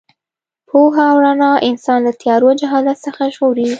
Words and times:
پوهه 0.69 1.03
او 1.11 1.17
رڼا 1.25 1.51
انسان 1.69 1.99
له 2.07 2.11
تیارو 2.21 2.47
او 2.51 2.59
جهالت 2.61 2.97
څخه 3.05 3.21
ژغوري. 3.33 3.69